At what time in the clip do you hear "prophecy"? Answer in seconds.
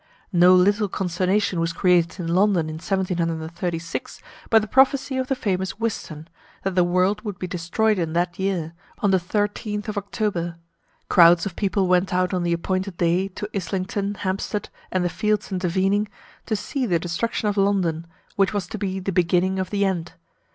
4.65-5.15